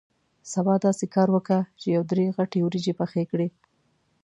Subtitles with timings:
[0.51, 3.47] سبا داسې کار وکه چې یو درې غټې وریجې پخې کړې.